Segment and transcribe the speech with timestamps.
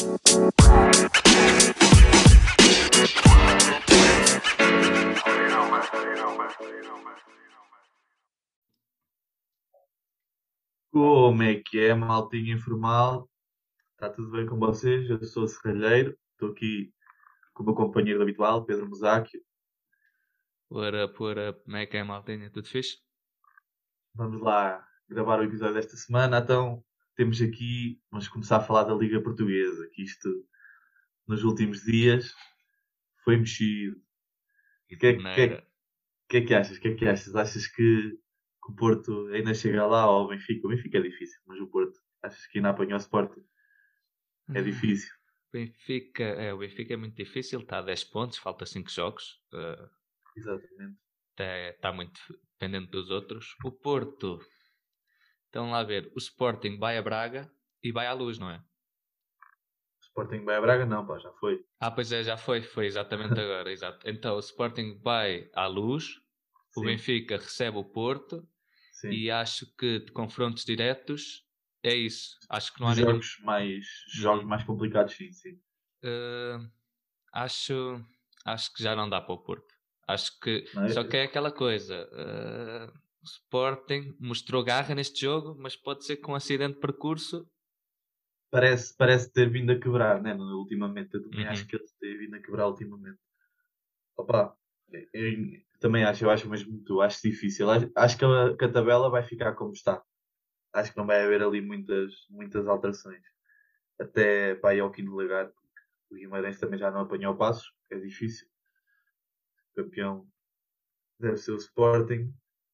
[0.00, 0.08] Como
[11.42, 13.28] é que é, maltinha informal?
[13.92, 15.10] Está tudo bem com vocês?
[15.10, 16.94] Eu sou o Serralheiro, estou aqui
[17.52, 19.38] com o meu companheiro habitual, Pedro Musáquio.
[20.70, 21.62] What up, what up?
[21.62, 22.50] Como é que é, maltinha?
[22.50, 22.96] Tudo fixe?
[24.14, 26.38] Vamos lá gravar o episódio desta semana.
[26.38, 26.82] Então,
[27.20, 30.26] temos aqui, vamos começar a falar da Liga Portuguesa, que isto,
[31.28, 32.32] nos últimos dias,
[33.22, 33.94] foi mexido.
[34.90, 35.66] O que, é, que, é,
[36.26, 36.78] que é que achas?
[36.78, 37.36] O que é que achas?
[37.36, 38.18] Achas que
[38.64, 40.66] que o Porto ainda chega lá ou o Benfica.
[40.66, 43.44] O Benfica é difícil, mas o Porto, achas que ainda apanhou o Sporting?
[44.54, 44.64] É hum.
[44.64, 45.12] difícil.
[45.52, 49.42] Benfica, é, o Benfica é muito difícil, está a 10 pontos, falta 5 jogos.
[49.52, 49.90] Uh,
[50.34, 50.98] Exatamente.
[51.38, 52.18] Está, muito
[52.58, 53.56] dependente dos outros.
[53.62, 54.40] O Porto,
[55.50, 57.50] estão lá a ver, o Sporting vai a Braga
[57.82, 58.56] e vai à luz, não é?
[58.56, 60.86] O Sporting vai a Braga?
[60.86, 61.64] Não, pá, já foi.
[61.78, 64.08] Ah, pois é, já foi, foi exatamente agora, exato.
[64.08, 66.04] Então o Sporting vai à luz,
[66.72, 66.80] Sim.
[66.80, 68.48] o Benfica recebe o Porto
[69.00, 69.12] Sim.
[69.12, 71.46] E acho que de confrontos diretos
[71.82, 72.38] é isso.
[72.50, 73.46] Acho que não há jogos nenhum...
[73.46, 75.54] mais jogos mais complicados, sim, sim.
[76.04, 76.70] Uh,
[77.32, 78.04] acho
[78.44, 79.74] acho que já não dá para o Porto.
[80.06, 80.88] Acho que é?
[80.90, 82.06] só que é aquela coisa.
[82.12, 87.46] Uh, o Sporting mostrou garra neste jogo, mas pode ser com um acidente de percurso.
[88.50, 90.34] Parece, parece ter vindo a quebrar, né?
[90.34, 91.14] Ultimamente.
[91.14, 91.50] Eu também uhum.
[91.50, 93.18] acho que ele tem vindo a quebrar ultimamente.
[94.16, 94.56] Opa,
[95.12, 97.70] eu, também acho, eu acho mesmo muito, acho difícil.
[97.70, 100.02] Acho, acho que, a, que, a, tabela vai ficar como está.
[100.72, 103.22] Acho que não vai haver ali muitas, muitas alterações.
[103.98, 105.52] Até para ao quinto lugar,
[106.10, 108.48] o Guimarães também já não apanhou passos, é difícil.
[109.72, 110.26] O campeão
[111.18, 112.32] deve ser o Sporting.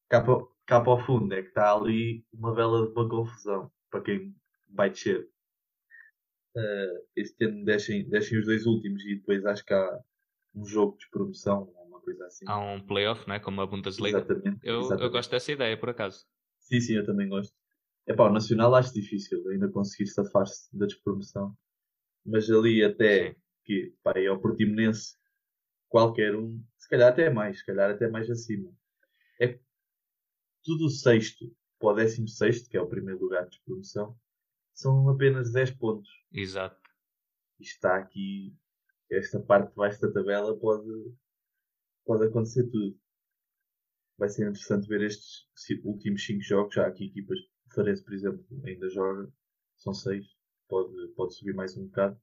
[0.08, 3.70] Cá para, cá para o fundo é que está ali uma vela de uma confusão
[3.90, 4.34] para quem
[4.68, 5.28] vai descer.
[6.56, 10.00] Uh, este ano deixem, deixem os dois últimos e depois acho que há
[10.54, 11.70] um jogo de promoção
[12.06, 12.44] coisa assim.
[12.48, 13.40] Há um playoff, né?
[13.40, 14.18] como a Bundesliga.
[14.18, 14.60] Exatamente.
[14.62, 15.04] Eu, exatamente.
[15.04, 16.24] eu gosto dessa ideia, por acaso.
[16.60, 17.52] Sim, sim, eu também gosto.
[18.06, 21.56] É pá, o Nacional acho difícil ainda conseguir safar-se da despromoção.
[22.24, 23.36] Mas ali até sim.
[23.64, 25.16] que pá, é o Portimonense,
[25.88, 28.70] qualquer um, se calhar até mais, se calhar até mais acima.
[29.40, 29.58] É
[30.66, 31.46] tudo sexto
[31.78, 34.18] para o décimo sexto, que é o primeiro lugar de despromoção,
[34.74, 36.10] são apenas 10 pontos.
[36.32, 36.80] Exato.
[37.60, 38.54] Está aqui,
[39.10, 40.90] esta parte de baixo da tabela pode,
[42.04, 42.98] pode acontecer tudo.
[44.18, 45.46] Vai ser interessante ver estes
[45.84, 46.74] últimos 5 jogos.
[46.74, 47.38] Já aqui equipas,
[47.72, 49.32] Farense, por exemplo, ainda joga,
[49.76, 50.26] são 6,
[50.68, 52.20] pode, pode subir mais um bocado.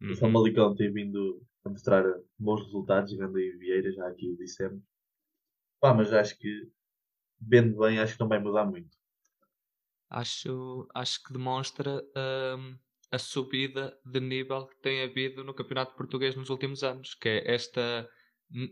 [0.00, 0.12] Uhum.
[0.12, 2.04] O Famalicão tem vindo a mostrar
[2.38, 4.82] bons resultados, ganhando aí Vieira, já aqui o dissemos.
[5.80, 6.70] Pá, mas acho que,
[7.40, 8.96] vendo bem, acho que não vai mudar muito.
[10.08, 12.02] Acho, acho que demonstra
[12.58, 12.78] um,
[13.10, 17.54] a subida de nível que tem havido no Campeonato Português nos últimos anos, que é
[17.54, 18.08] esta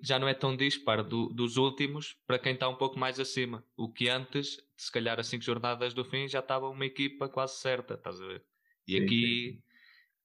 [0.03, 3.65] já não é tão disparo do, dos últimos para quem está um pouco mais acima.
[3.77, 7.57] O que antes, se calhar a 5 jornadas do fim, já estava uma equipa quase
[7.59, 8.45] certa, estás a ver?
[8.87, 9.63] E sim, aqui, sim.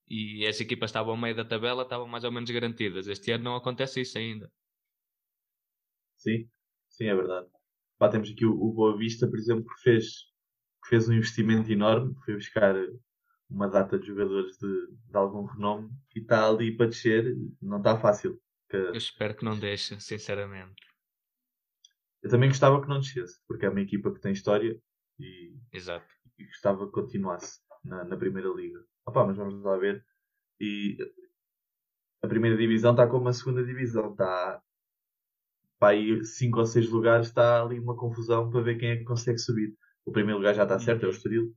[0.07, 3.07] e as equipas estavam ao meio da tabela, estavam mais ou menos garantidas.
[3.07, 4.51] Este ano não acontece isso ainda.
[6.17, 6.49] Sim,
[6.89, 7.49] sim, é verdade.
[7.99, 10.05] Pá, temos aqui o, o Boa Vista, por exemplo, que fez,
[10.81, 12.73] que fez um investimento enorme, foi buscar
[13.49, 17.99] uma data de jogadores de, de algum renome e está ali para descer, não está
[17.99, 18.41] fácil.
[18.69, 18.77] Que...
[18.77, 20.81] Eu espero que não deixe, sinceramente.
[22.23, 24.79] Eu também gostava que não descesse, porque é uma equipa que tem história
[25.19, 26.07] e, Exato.
[26.37, 28.79] e gostava que continuasse na, na Primeira Liga.
[29.05, 30.05] Opa, mas vamos lá ver.
[30.59, 30.97] E
[32.21, 34.11] a primeira divisão está como a segunda divisão.
[34.11, 34.61] Está
[35.79, 39.03] para aí 5 ou 6 lugares, está ali uma confusão para ver quem é que
[39.03, 39.73] consegue subir.
[40.05, 41.53] O primeiro lugar já está certo, é o Estoril.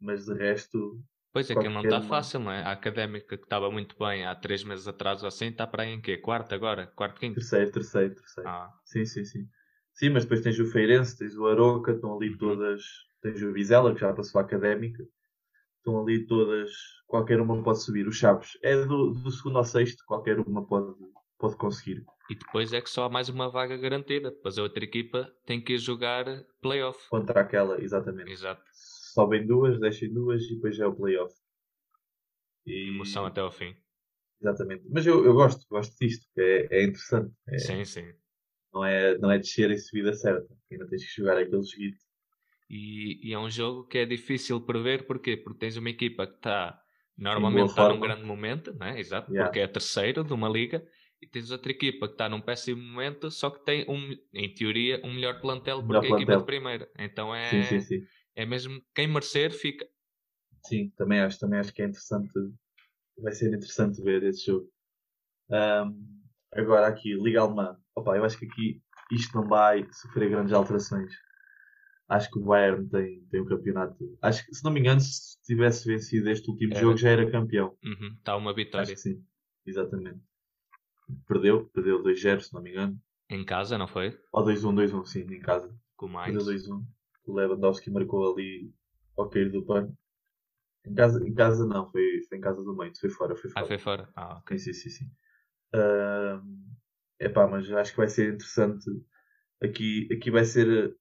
[0.00, 1.02] Mas de resto,
[1.34, 2.62] Pois é, que não está fácil, não é?
[2.62, 5.90] A académica que estava muito bem há três meses atrás ou assim, está para aí
[5.90, 6.16] em quê?
[6.16, 6.86] Quarto agora?
[6.94, 7.34] Quarto, quinto?
[7.34, 8.48] Terceiro, terceiro, terceiro.
[8.48, 8.72] Ah.
[8.84, 9.48] Sim, sim, sim.
[9.94, 12.38] Sim, mas depois tens o Feirense, tens o Aroca, estão ali uhum.
[12.38, 12.84] todas.
[13.20, 15.04] Tens o Vizela, que já passou a académica.
[15.78, 16.70] Estão ali todas.
[17.08, 18.06] Qualquer uma pode subir.
[18.06, 20.94] O Chaves é do, do segundo ao sexto, qualquer uma pode,
[21.38, 22.04] pode conseguir.
[22.30, 24.30] E depois é que só há mais uma vaga garantida.
[24.30, 26.24] Depois a outra equipa tem que ir jogar
[26.62, 27.08] playoff.
[27.08, 28.30] Contra aquela, exatamente.
[28.30, 28.62] Exato
[29.14, 31.32] sobem duas, descem duas e depois é o playoff.
[32.66, 32.88] E...
[32.88, 33.74] Emoção até ao fim.
[34.40, 34.84] Exatamente.
[34.90, 37.32] Mas eu, eu gosto, gosto disto, é, é interessante.
[37.48, 38.12] É, sim, sim.
[38.72, 40.52] Não é, não é descer em subida certa.
[40.70, 41.98] Ainda tens que jogar aquele joguito.
[42.68, 45.36] E, e, é um jogo que é difícil prever, porquê?
[45.36, 46.80] Porque tens uma equipa que está
[47.16, 48.98] normalmente está num grande momento, né?
[48.98, 49.46] exato, yeah.
[49.46, 50.84] porque é a terceira de uma liga,
[51.24, 55.00] e tens outra equipa que está num péssimo momento, só que tem, um, em teoria,
[55.02, 56.90] um melhor plantel porque melhor é a equipa de primeira.
[56.98, 58.06] Então é, sim, sim, sim.
[58.36, 59.88] É mesmo quem merecer fica.
[60.66, 62.32] Sim, também acho, também acho que é interessante.
[63.18, 64.68] Vai ser interessante ver esse jogo.
[65.48, 66.20] Um,
[66.52, 67.76] agora aqui, Liga Alemã.
[67.94, 68.82] Opa, eu acho que aqui
[69.12, 71.12] isto não vai sofrer grandes alterações.
[72.08, 73.96] Acho que o Bayern tem, tem o campeonato.
[74.20, 76.80] Acho que, se não me engano, se tivesse vencido este último era.
[76.80, 77.76] jogo já era campeão.
[78.18, 78.82] Está uhum, uma vitória.
[78.82, 79.24] Acho que sim,
[79.64, 80.20] exatamente.
[81.26, 83.00] Perdeu, perdeu 2-0, se não me engano.
[83.28, 84.18] Em casa, não foi?
[84.32, 85.74] Ou 2-1, 2-1, sim, em casa.
[85.96, 86.34] Com mais.
[86.34, 86.84] Perdeu 2-1.
[87.26, 88.72] O Lewandowski marcou ali
[89.16, 89.96] ao cair do pano.
[90.86, 93.64] Em casa, em casa não, foi, foi em casa do meio, foi fora, foi fora.
[93.64, 94.12] Ah, foi fora.
[94.14, 94.58] Ah, ok.
[94.58, 95.10] Sim, sim, sim.
[97.18, 98.84] É uh, pá, mas acho que vai ser interessante.
[99.62, 100.94] Aqui, aqui vai ser.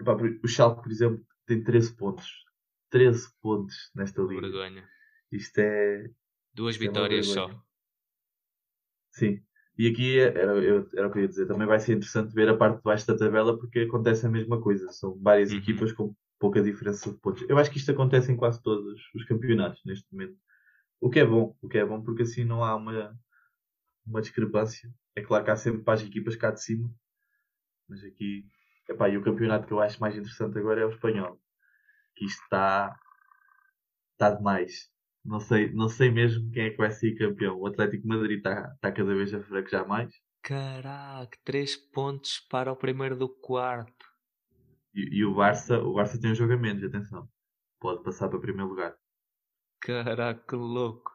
[0.00, 2.44] Epá, o Schalke, por exemplo, tem 13 pontos.
[2.90, 4.40] 13 pontos nesta liga.
[4.40, 4.88] Vergonha.
[5.30, 6.10] Isto é.
[6.52, 7.64] Duas isto é vitórias é só.
[9.12, 9.42] Sim.
[9.78, 10.58] E aqui era,
[10.96, 11.46] era o que eu ia dizer.
[11.46, 14.60] Também vai ser interessante ver a parte de baixo da tabela porque acontece a mesma
[14.60, 14.90] coisa.
[14.90, 15.58] São várias uhum.
[15.58, 17.48] equipas com pouca diferença de pontos.
[17.48, 20.36] Eu acho que isto acontece em quase todos os campeonatos neste momento.
[21.00, 23.16] O que é bom, o que é bom porque assim não há uma,
[24.04, 24.92] uma discrepância.
[25.14, 26.92] É claro que há sempre para as equipas cá de cima,
[27.88, 28.44] mas aqui,
[28.88, 31.40] epá, e o campeonato que eu acho mais interessante agora é o espanhol.
[32.16, 32.98] Que isto está,
[34.12, 34.90] está demais.
[35.24, 37.58] Não sei, não sei mesmo quem é que vai ser campeão.
[37.58, 40.12] O Atlético Madrid está, está cada vez a fraquejar mais.
[40.42, 44.06] Caraca, 3 pontos para o primeiro do quarto.
[44.94, 47.28] E, e, o Barça, o Barça tem um jogo a menos, atenção.
[47.78, 48.96] Pode passar para primeiro lugar.
[49.80, 51.12] Caraca, que louco.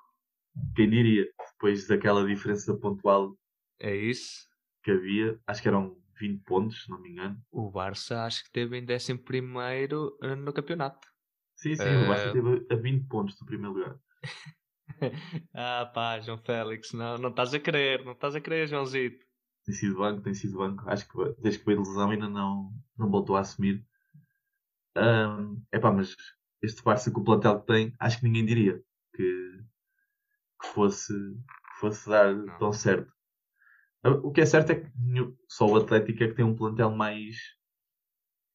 [0.76, 1.28] Quem diria?
[1.54, 3.38] Depois daquela diferença pontual.
[3.80, 4.48] É isso?
[4.84, 7.42] Que havia, acho que eram 20 pontos, se não me engano.
[7.52, 9.12] O Barça acho que teve em 11
[10.22, 11.13] eh, no campeonato.
[11.64, 12.04] Sim, sim, uh...
[12.04, 13.98] o Barça eh, teve a 20 pontos do primeiro lugar.
[15.56, 19.26] ah pá, João Félix, não, não estás a querer, não estás a querer, Joãozito.
[19.66, 20.84] Tem sido banco, tem sido banco.
[20.90, 23.82] Acho que desde que veio de lesão ainda não, não voltou a assumir.
[24.98, 26.18] Um, epá, mas
[26.62, 28.84] este Barça com o plantel que tem, acho que ninguém diria
[29.16, 29.60] que,
[30.62, 32.58] que fosse, que fosse dar não.
[32.60, 33.10] tão certo.
[34.22, 34.92] O que é certo é que
[35.48, 37.38] só o Atlético é que tem um plantel mais.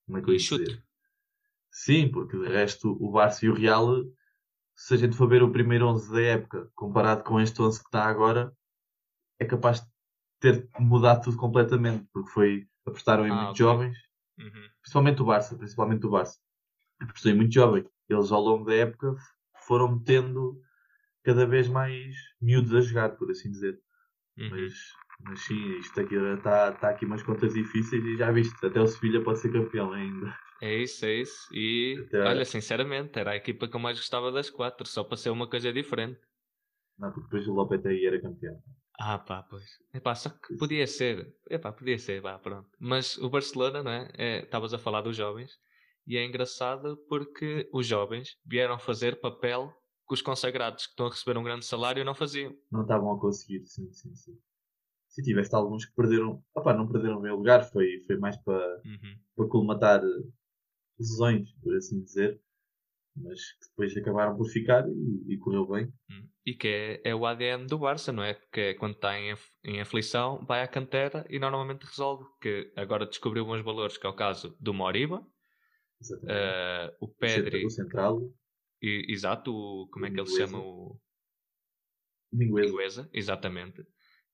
[0.05, 0.88] Como é que eu ia dizer?
[1.71, 4.05] Sim, porque de resto o Barça e o Real,
[4.75, 7.87] se a gente for ver o primeiro 11 da época comparado com este 11 que
[7.87, 8.53] está agora,
[9.39, 9.87] é capaz de
[10.41, 13.67] ter mudado tudo completamente, porque foi apostaram em ah, muitos okay.
[13.67, 13.99] jovens,
[14.39, 14.69] uhum.
[14.81, 16.39] principalmente o Barça, principalmente o Barça.
[17.01, 17.89] Apostou em muito jovem.
[18.09, 19.15] Eles ao longo da época
[19.67, 20.61] foram metendo
[21.23, 23.79] cada vez mais miúdos a jogar, por assim dizer.
[24.37, 24.51] Uhum.
[24.51, 24.73] Mas,
[25.21, 28.87] mas sim, isto aqui está tá aqui umas contas difíceis e já viste, até o
[28.87, 30.35] Sevilha pode ser campeão ainda.
[30.61, 31.49] É isso, é isso.
[31.53, 32.21] E até...
[32.21, 35.49] olha, sinceramente, era a equipa que eu mais gostava das quatro, só para ser uma
[35.49, 36.21] coisa diferente.
[36.99, 38.61] Não, porque depois o Lopetegui era campeão.
[38.99, 39.65] Ah, pá, pois.
[39.95, 41.33] Epá, só que podia ser.
[41.49, 42.69] Epá, podia ser, vá, pronto.
[42.81, 44.11] Mas o Barcelona, não é?
[44.19, 45.53] é estavas é, a falar dos jovens.
[46.05, 49.73] E é engraçado porque os jovens vieram fazer papel
[50.09, 52.53] que os consagrados que estão a receber um grande salário não faziam.
[52.73, 54.37] Não estavam a conseguir, sim, sim, sim.
[55.19, 56.43] Se tiveste alguns que perderam.
[56.55, 59.19] Opá, não perderam o meu lugar, foi, foi mais para, uhum.
[59.35, 60.01] para colmatar
[60.99, 62.41] lesões, por assim dizer
[63.23, 65.93] mas que depois acabaram por ficar e, e correu bem.
[66.11, 66.29] Hum.
[66.45, 68.35] E que é, é, o ADN do Barça, não é?
[68.53, 69.35] Que é quando está em,
[69.65, 72.25] em aflição, vai à cantera e normalmente resolve.
[72.41, 77.67] Que agora descobriu bons valores, que é o caso do Moriba, uh, o Pedri.
[77.67, 78.21] O Central.
[78.81, 80.59] E, exato, o, como é que ele se chama?
[80.59, 80.99] O
[82.33, 82.69] Mingueza.
[82.69, 83.85] Mingueza, exatamente.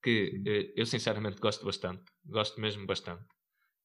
[0.05, 2.03] Que uh, eu sinceramente gosto bastante.
[2.23, 3.23] Gosto mesmo bastante.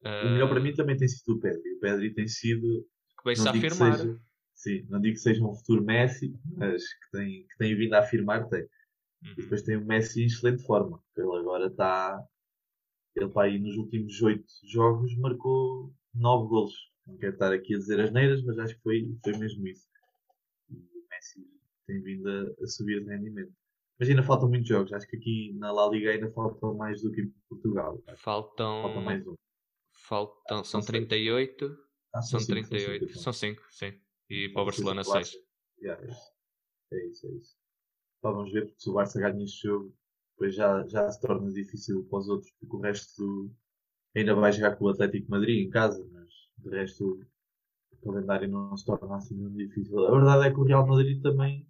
[0.04, 1.76] Uh, o melhor para mim também tem sido o Pedri.
[1.76, 2.86] O Pedri tem sido.
[3.18, 3.96] Que veio-se a afirmar.
[3.96, 4.20] Seja,
[4.54, 8.00] Sim, não digo que seja um futuro Messi, mas que tem, que tem vindo a
[8.00, 8.60] afirmar, tem.
[8.60, 9.32] Uhum.
[9.32, 11.02] E depois tem o Messi em excelente forma.
[11.16, 12.22] Ele agora está.
[13.16, 16.74] Ele para aí nos últimos oito jogos marcou nove golos.
[17.06, 19.88] Não quero estar aqui a dizer as neiras, mas acho que foi, foi mesmo isso.
[20.68, 21.40] E o Messi
[21.86, 23.54] tem vindo a, a subir de rendimento.
[24.00, 24.92] Mas ainda faltam muitos jogos.
[24.92, 28.02] Acho que aqui na La Liga ainda faltam mais do que em Portugal.
[28.16, 28.82] Faltam.
[28.82, 29.34] Faltam mais um.
[29.92, 31.78] Faltam, são 38.
[32.14, 33.06] Ah, são, são 38.
[33.06, 33.92] Cinco, são 5, sim
[34.30, 35.32] e para o Barcelona 6.
[35.82, 37.56] Yeah, é, é isso, é isso.
[38.22, 39.94] Vamos ver, porque se o Barça ganha este jogo,
[40.36, 43.50] depois já, já se torna difícil para os outros, porque o resto
[44.14, 47.20] ainda vai jogar com o Atlético Madrid em casa, mas de resto
[47.92, 50.06] o calendário não se torna assim muito difícil.
[50.06, 51.66] A verdade é que o Real Madrid também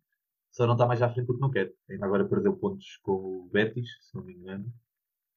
[0.50, 1.73] só não está mais à frente porque não quer.
[1.88, 4.73] Ainda agora perdeu pontos com o Betis, se não me engano.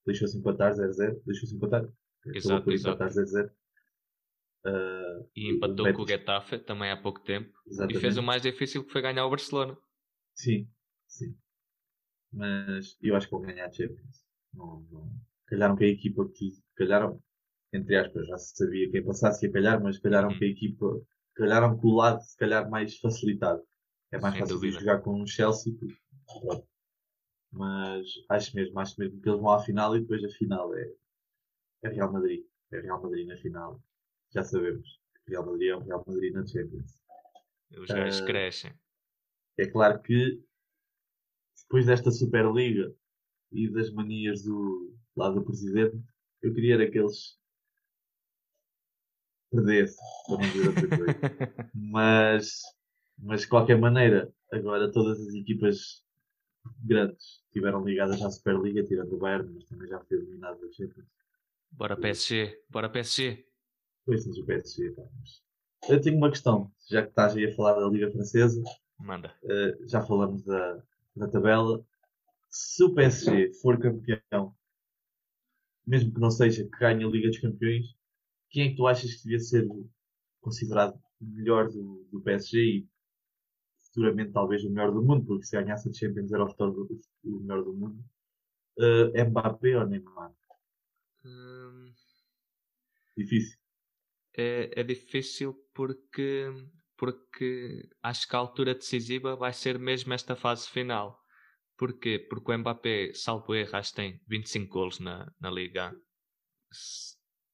[0.06, 1.22] Deixou-se empatar 0-0.
[1.26, 1.88] Deixou-se empatar.
[2.34, 3.04] Exato, exato.
[3.04, 3.50] empatar 0-0.
[4.66, 7.52] Uh, e empatou o com o Getafe também há pouco tempo.
[7.68, 7.98] Exatamente.
[7.98, 9.78] E fez o mais difícil que foi ganhar o Barcelona.
[10.34, 10.68] Sim,
[11.08, 11.36] sim.
[12.32, 14.26] Mas eu acho que vou ganhar a Champions.
[14.54, 15.12] Não, não.
[15.48, 17.22] Calharam que a equipa que calharam,
[17.72, 20.40] entre aspas, já se sabia quem passasse ia calhar, mas calharam uhum.
[20.40, 20.86] que a equipa
[21.36, 23.62] calharam com o lado se calhar mais facilitado.
[24.14, 24.80] É mais Sem fácil dúvida.
[24.80, 25.74] jogar com o Chelsea.
[27.52, 30.94] Mas acho mesmo, acho mesmo que eles vão à final e depois a final é,
[31.84, 32.46] é Real Madrid.
[32.72, 33.82] É Real Madrid na final.
[34.32, 35.02] Já sabemos.
[35.28, 37.02] Real Madrid é o Real Madrid na Champions.
[37.76, 38.74] Os gajos uh, crescem.
[39.58, 40.44] É claro que
[41.64, 42.96] depois desta Superliga
[43.52, 45.98] e das manias do lado do presidente,
[46.42, 47.40] eu queria era que eles
[49.50, 51.70] perdessem, para não dizer outra coisa.
[51.74, 52.62] mas,
[53.18, 56.04] mas de qualquer maneira, agora todas as equipas
[56.80, 61.08] grandes estiveram ligadas à Superliga, tirando o Bayern, mas também já foi eliminado da Champions.
[61.72, 63.46] Bora PSG, bora PSG.
[64.06, 65.42] Pois tens o PSG, pá, mas...
[65.90, 68.62] Eu tenho uma questão, já que estás aí a falar da Liga Francesa.
[68.98, 69.34] Manda.
[69.44, 70.82] Uh, já falamos da,
[71.16, 71.86] da tabela.
[72.50, 74.56] Se o PSG for campeão,
[75.86, 77.96] mesmo que não seja que ganhe a Liga dos Campeões,
[78.50, 79.68] quem é que tu achas que devia ser
[80.40, 82.88] considerado melhor do, do PSG e
[83.94, 86.88] futuramente talvez o melhor do mundo, porque se ganhasse a Champions era o, futuro,
[87.24, 88.04] o melhor do mundo.
[88.78, 90.34] Uh, Mbappé ou Neymar?
[91.24, 91.94] Hum...
[93.16, 93.60] Difícil.
[94.36, 96.52] É, é difícil porque,
[96.98, 101.22] porque acho que a altura decisiva vai ser mesmo esta fase final.
[101.78, 102.18] Porquê?
[102.18, 105.96] Porque o Mbappé, salvo erro, acho que tem 25 gols na, na Liga.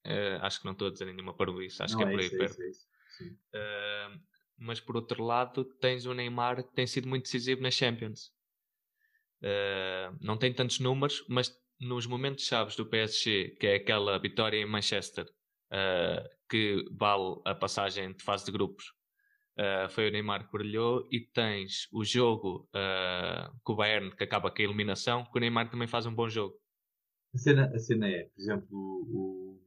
[0.06, 2.20] Uh, acho que não estou a dizer nenhuma isso, acho não, que é, é por
[2.20, 2.62] aí isso, perto.
[2.62, 2.88] É isso,
[3.20, 3.36] é isso.
[3.54, 8.32] Uh, mas por outro lado, tens o Neymar que tem sido muito decisivo nas Champions.
[9.42, 14.58] Uh, não tem tantos números, mas nos momentos chaves do PSG, que é aquela vitória
[14.58, 15.26] em Manchester,
[15.72, 18.86] uh, que vale a passagem de fase de grupos,
[19.58, 21.08] uh, foi o Neymar que brilhou.
[21.10, 22.70] E tens o jogo
[23.64, 26.28] com o Bayern, que acaba com a eliminação, que o Neymar também faz um bom
[26.28, 26.60] jogo.
[27.34, 29.62] A cena, a cena é, por exemplo, o,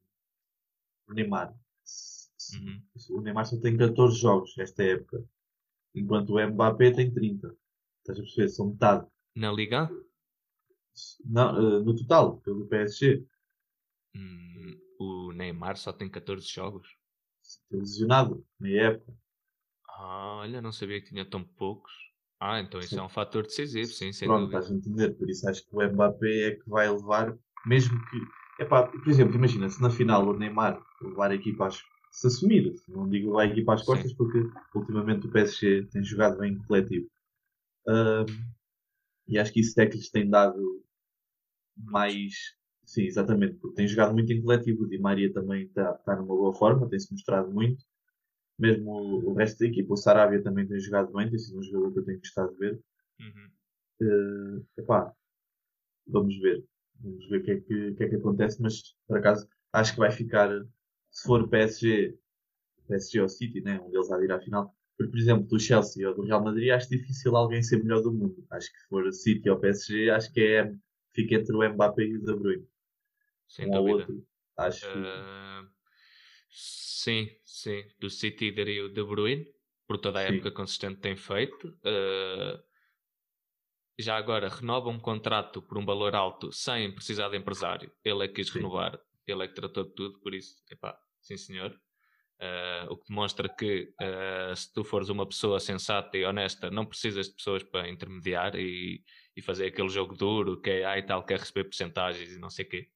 [1.08, 1.54] o Neymar
[2.60, 2.82] Uhum.
[3.10, 5.24] O Neymar só tem 14 jogos esta época,
[5.94, 7.54] enquanto o Mbappé tem 30.
[7.98, 8.48] Estás a perceber?
[8.48, 9.06] São metade.
[9.34, 9.90] Na Liga?
[11.24, 13.24] Não, uh, no total, pelo PSG.
[14.14, 16.88] Hum, o Neymar só tem 14 jogos?
[17.70, 19.12] Tem lesionado, na época.
[19.88, 21.92] Ah, olha, não sabia que tinha tão poucos.
[22.40, 24.58] Ah, então isso é um fator decisivo, sim, sem Pronto, dúvida.
[24.58, 25.14] estás a entender.
[25.16, 28.62] Por isso acho que o Mbappé é que vai levar, mesmo que.
[28.62, 31.80] Epá, por exemplo, imagina se na final o Neymar levar a equipa às
[32.12, 32.74] se assumir.
[32.86, 34.16] Não digo a equipa às costas, Sim.
[34.16, 34.38] porque
[34.74, 37.10] ultimamente o PSG tem jogado bem coletivo.
[37.88, 38.26] Um,
[39.26, 40.84] e acho que isso é que lhes tem dado
[41.76, 42.34] mais.
[42.84, 44.84] Sim, exatamente, porque tem jogado muito em coletivo.
[44.84, 47.82] O Di Maria também está tá numa boa forma, tem-se mostrado muito.
[48.58, 51.62] Mesmo o, o, resto da equipa, o Sarabia também tem jogado bem, tem sido um
[51.62, 52.80] jogador que eu tenho gostado de ver.
[53.20, 53.50] Uhum.
[54.02, 55.12] Uh, epá,
[56.06, 56.62] vamos ver.
[57.00, 59.98] Vamos ver o que, é que, que, é que acontece, mas por acaso acho que
[59.98, 60.50] vai ficar
[61.12, 62.18] se for o PSG,
[62.88, 63.78] PSG ou City, né?
[63.80, 64.74] um deles há de ir à final.
[64.96, 68.12] Porque, por exemplo, do Chelsea ou do Real Madrid, acho difícil alguém ser melhor do
[68.12, 68.44] mundo.
[68.50, 70.72] Acho que se for City ou PSG, acho que é,
[71.12, 72.66] fica entre o Mbappé e o De Bruyne.
[73.46, 73.98] Sem um dúvida.
[73.98, 74.26] Outro,
[74.56, 75.68] acho uh,
[76.48, 77.84] Sim, sim.
[77.98, 79.46] Do City daria o De Bruyne,
[79.86, 80.34] por toda a sim.
[80.34, 81.68] época consistente que tem feito.
[81.84, 82.62] Uh,
[83.98, 87.90] já agora renova um contrato por um valor alto sem precisar de empresário.
[88.04, 88.58] Ele é que quis sim.
[88.58, 88.98] renovar
[89.30, 91.78] ele é que tratou de tudo, por isso, epá, sim senhor.
[92.42, 96.84] Uh, o que demonstra que uh, se tu fores uma pessoa sensata e honesta, não
[96.84, 99.04] precisas de pessoas para intermediar e,
[99.36, 102.64] e fazer aquele jogo duro que é ai tal, quer receber porcentagens e não sei
[102.64, 102.88] o quê.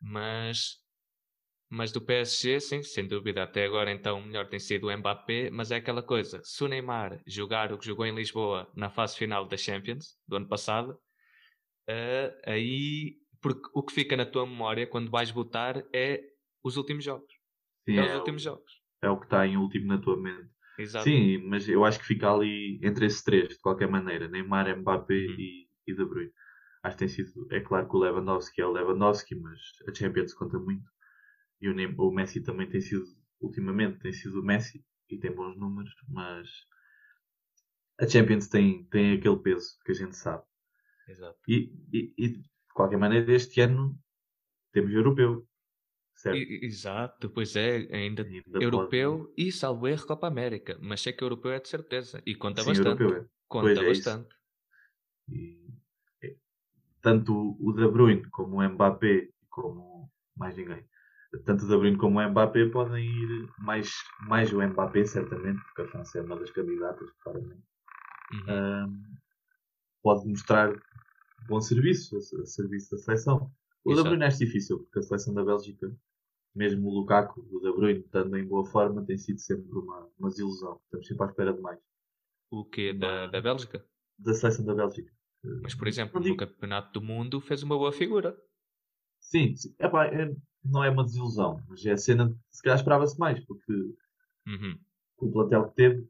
[0.00, 0.78] Mas,
[1.68, 5.50] mas do PSG, sim, sem dúvida, até agora então o melhor tem sido o Mbappé,
[5.50, 9.14] mas é aquela coisa, se o Neymar jogar o que jogou em Lisboa na fase
[9.14, 10.98] final da Champions do ano passado,
[11.86, 16.22] uh, aí porque o que fica na tua memória quando vais votar é
[16.62, 17.32] os últimos jogos.
[17.88, 18.72] Sim, é, é, os últimos jogos.
[19.02, 20.50] É o que está em último na tua mente.
[20.78, 21.04] Exato.
[21.04, 24.28] Sim, mas eu acho que fica ali entre esses três, de qualquer maneira.
[24.28, 25.36] Neymar, Mbappé uhum.
[25.38, 26.32] e, e De Bruyne.
[26.82, 30.32] Acho que tem sido, é claro que o Lewandowski é o Lewandowski, mas a Champions
[30.32, 30.90] conta muito.
[31.60, 33.04] E o, o Messi também tem sido,
[33.40, 36.48] ultimamente, tem sido o Messi e tem bons números, mas
[38.00, 40.42] a Champions tem, tem aquele peso que a gente sabe.
[41.06, 41.38] Exato.
[41.46, 43.98] E, e, e de qualquer maneira, este ano
[44.72, 45.46] temos europeu.
[46.14, 46.36] Certo?
[46.36, 49.32] Exato, pois é, ainda, ainda europeu pode...
[49.38, 52.68] e salvo erro Copa América, mas sei que europeu é de certeza e conta Sim,
[52.68, 53.02] bastante.
[53.02, 53.26] Europeu é.
[53.48, 54.34] Conta pois é bastante.
[55.30, 55.74] É e,
[56.22, 56.36] é,
[57.00, 60.84] tanto o De Bruyne como o Mbappé, como mais ninguém,
[61.46, 63.90] tanto o De Bruyne como o Mbappé podem ir mais,
[64.28, 67.64] mais o Mbappé, certamente, porque a França é uma das candidatas, claramente.
[68.32, 68.84] Uhum.
[68.84, 69.04] Um,
[70.02, 70.70] pode mostrar
[71.46, 73.52] bom serviço, a, serviço da seleção.
[73.84, 74.08] O Exato.
[74.08, 75.94] De Bruyne é difícil, porque a seleção da Bélgica,
[76.54, 80.28] mesmo o Lukaku, o De Bruyne, estando em boa forma, tem sido sempre uma, uma
[80.28, 80.80] desilusão.
[80.84, 81.78] Estamos sempre à espera de mais.
[82.50, 82.92] O quê?
[82.92, 83.84] Da, da Bélgica?
[84.18, 85.12] Da seleção da Bélgica.
[85.62, 88.36] Mas, por exemplo, no Campeonato do Mundo fez uma boa figura.
[89.20, 89.74] Sim, sim.
[89.78, 93.72] Epá, é, não é uma desilusão, mas é a cena se calhar esperava-se mais, porque
[94.46, 94.78] uhum.
[95.18, 96.08] o plantel que teve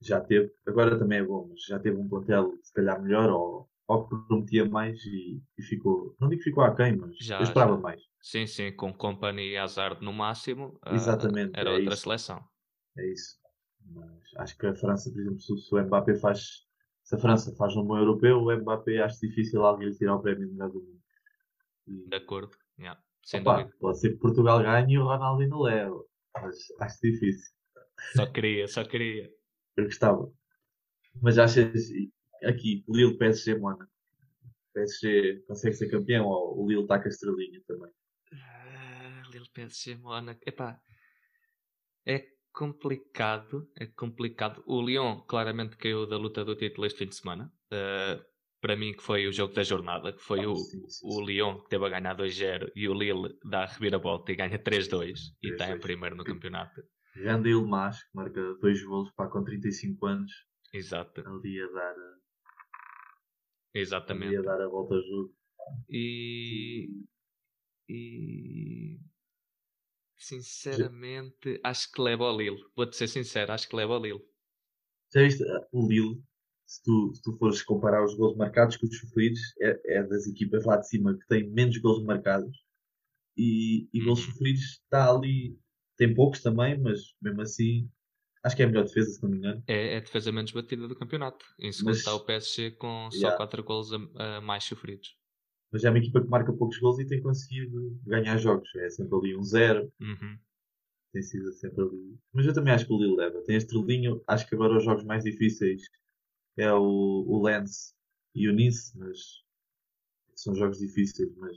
[0.00, 3.68] já teve, agora também é bom, mas já teve um plantel se calhar melhor ou,
[3.86, 7.42] ou que prometia mais e, e ficou, não digo que ficou aquém, mas já, eu
[7.42, 7.80] esperava já.
[7.80, 8.02] mais.
[8.22, 12.02] Sim, sim, com Company e Hazard no máximo, ah, Exatamente, era é outra isso.
[12.02, 12.42] seleção.
[12.96, 13.38] É isso.
[13.86, 16.62] Mas acho que a França, por exemplo, se, o Mbappé faz,
[17.02, 20.22] se a França faz um bom europeu, o Mbappé acho difícil alguém lhe tirar o
[20.22, 21.02] prémio de melhor do mundo.
[21.86, 22.08] E...
[22.08, 22.98] De acordo, yeah.
[23.22, 23.76] sem Opa, dúvida.
[23.78, 26.02] Pode ser que Portugal ganhe e o Ronaldo ainda leva,
[26.34, 27.54] mas acho difícil.
[28.16, 29.30] Só queria, só queria.
[29.76, 30.32] Eu gostava.
[31.20, 31.90] Mas achas
[32.42, 33.88] aqui, Lille, PSG, Mona.
[34.72, 37.90] PSG consegue ser campeão ou o Lille está com a estrelinha também?
[38.32, 40.40] Uh, Lille, PSG, Mónaco.
[40.44, 40.80] Epá,
[42.04, 44.62] é complicado, é complicado.
[44.66, 47.52] O Lyon claramente caiu da luta do título este fim de semana.
[47.72, 48.22] Uh,
[48.60, 51.06] para mim que foi o jogo da jornada, que foi ah, o, sim, sim, sim.
[51.06, 54.58] o Lyon que teve a ganhar 2-0 e o Lille dá a reviravolta e ganha
[54.58, 56.82] 3-2 e está em primeiro no campeonato.
[57.14, 60.32] Grande Ilmaz, que marca dois golos para com 35 anos.
[60.72, 61.20] Exato.
[61.28, 61.94] Ali a dar.
[63.74, 64.36] Exatamente.
[64.36, 65.34] Ali a dar a volta ao jogo.
[65.88, 66.88] E...
[67.88, 68.98] E...
[70.16, 72.62] Sinceramente, acho que leva ao Lille.
[72.76, 74.24] Vou-te ser sincero, acho que leva ao Lille.
[75.12, 76.22] Já viste o Lille?
[76.66, 80.26] Se tu, se tu fores comparar os gols marcados com os sofridos, é, é das
[80.26, 82.56] equipas lá de cima que têm menos gols marcados
[83.36, 84.32] e, e gols uhum.
[84.32, 85.58] sofridos está ali
[85.96, 87.88] tem poucos também, mas mesmo assim
[88.44, 89.64] acho que é a melhor defesa, se não me engano.
[89.66, 91.44] É, é a defesa menos batida do campeonato.
[91.58, 93.36] Em segundo mas, está o PSG com só yeah.
[93.36, 95.16] 4 gols a, a, mais sofridos.
[95.72, 98.72] Mas é uma equipa que marca poucos gols e tem conseguido ganhar jogos.
[98.76, 99.92] É sempre ali um zero.
[100.00, 100.38] Uhum.
[101.12, 102.18] Tem sido sempre ali.
[102.32, 103.42] Mas eu também acho que o Lille leva.
[103.42, 104.22] Tem estrelinho.
[104.28, 105.82] Acho que agora os jogos mais difíceis
[106.56, 107.94] é o, o Lens
[108.34, 109.18] e o Nice, mas
[110.36, 111.56] são jogos difíceis, mas.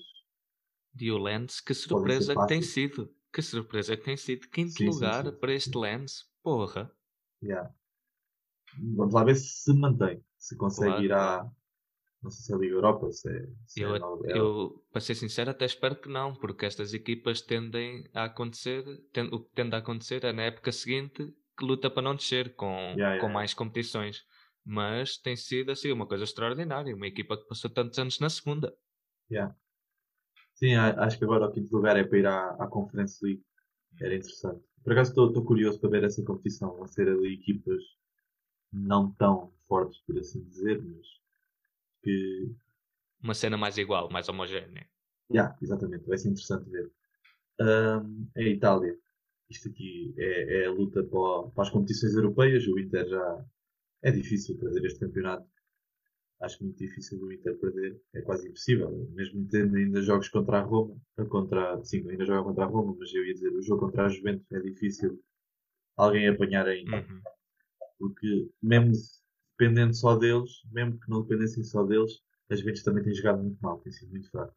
[1.00, 3.14] E o Lens, que surpresa que tem sido.
[3.32, 6.27] Que surpresa que tem sido quinto sim, lugar sim, sim, para este Lens.
[6.44, 6.92] Porra.
[7.42, 7.72] Yeah.
[8.96, 10.24] Vamos lá ver se se mantém.
[10.38, 11.52] Se consegue claro, ir à.
[12.22, 13.48] Não sei se é Liga Europa, se é.
[13.66, 14.00] Se eu, é
[14.38, 18.84] eu, para ser sincero, até espero que não, porque estas equipas tendem a acontecer.
[19.14, 22.56] Tend, o que tende a acontecer é na época seguinte que luta para não descer
[22.56, 24.24] com, yeah, com mais competições.
[24.64, 26.96] Mas tem sido assim uma coisa extraordinária.
[26.96, 28.76] Uma equipa que passou tantos anos na segunda.
[29.32, 29.56] Yeah.
[30.54, 33.44] Sim, acho que agora o quinto lugar é para ir à, à Conference League.
[34.00, 34.64] Era interessante.
[34.84, 36.76] Por acaso estou curioso para ver essa competição.
[36.76, 37.82] Vão ser ali equipas
[38.72, 41.08] não tão fortes, por assim dizer, mas
[42.04, 42.56] que.
[43.22, 44.88] Uma cena mais igual, mais homogénea.
[45.32, 46.92] Yeah, exatamente, vai ser interessante ver.
[47.60, 48.98] Um, a Itália.
[49.50, 52.68] Isto aqui é, é a luta para, para, as competições europeias.
[52.68, 53.46] O Inter já
[54.04, 55.48] é difícil perder este campeonato
[56.40, 58.00] acho muito difícil o Inter perder.
[58.14, 59.10] É quase impossível.
[59.14, 60.96] Mesmo tendo ainda jogos contra a Roma,
[61.30, 64.10] contra, sim, ainda joga contra a Roma, mas eu ia dizer, o jogo contra a
[64.10, 65.22] Juventus é difícil
[65.96, 66.98] alguém apanhar ainda.
[66.98, 67.22] Uhum.
[68.00, 68.94] Porque mesmo
[69.58, 73.60] dependendo só deles, mesmo que não dependessem só deles, as Juventus também têm jogado muito
[73.60, 74.56] mal, têm sido muito fraco.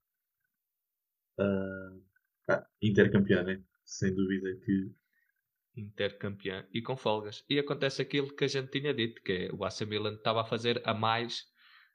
[1.38, 2.02] Uh,
[2.48, 3.62] ah, Inter campeão, né?
[3.84, 4.92] Sem dúvida que
[5.76, 7.44] intercampeão e com folgas.
[7.48, 10.44] E acontece aquilo que a gente tinha dito, que é o AC Milan estava a
[10.44, 11.44] fazer a mais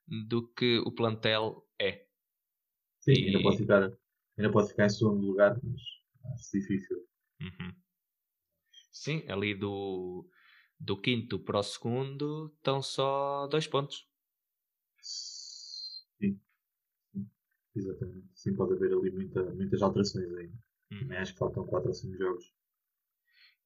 [0.08, 2.06] do que o plantel é.
[3.00, 3.26] Sim, e...
[3.28, 3.98] ainda, pode ficar,
[4.38, 5.82] ainda pode ficar em segundo lugar, mas
[6.34, 6.98] acho difícil.
[7.42, 7.74] Uhum.
[8.92, 10.28] Sim, ali do,
[10.80, 14.08] do quinto para o segundo estão só dois pontos.
[15.02, 16.40] Sim.
[17.12, 17.30] Sim.
[17.76, 18.28] Exatamente.
[18.34, 20.58] Sim, pode haver ali muita, muitas alterações ainda.
[20.92, 21.00] Uhum.
[21.00, 22.46] Também acho que faltam 4 ou 5 jogos.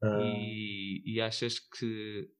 [0.02, 0.22] Uh...
[0.22, 2.32] E, e achas que